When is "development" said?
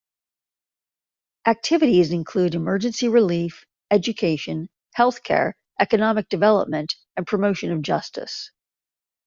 6.27-6.95